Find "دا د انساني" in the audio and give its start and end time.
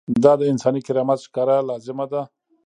0.23-0.81